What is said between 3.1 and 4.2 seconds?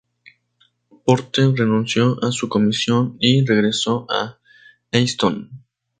y regresó